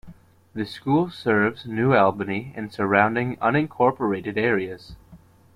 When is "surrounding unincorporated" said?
2.73-4.35